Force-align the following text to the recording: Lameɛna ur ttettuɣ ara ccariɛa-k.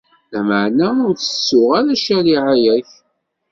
Lameɛna 0.31 0.87
ur 1.07 1.13
ttettuɣ 1.17 1.69
ara 1.79 1.93
ccariɛa-k. 2.01 2.89